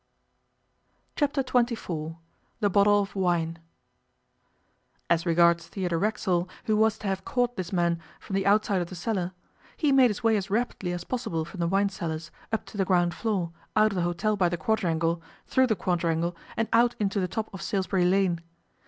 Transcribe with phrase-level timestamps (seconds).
[1.15, 2.17] Chapter Twenty Four
[2.59, 3.59] THE BOTTLE OF WINE
[5.11, 8.87] AS regards Theodore Racksole, who was to have caught his man from the outside of
[8.89, 9.31] the cellar,
[9.77, 12.85] he made his way as rapidly as possible from the wine cellars, up to the
[12.85, 17.19] ground floor, out of the hotel by the quadrangle, through the quadrangle, and out into
[17.19, 18.41] the top of Salisbury Lane.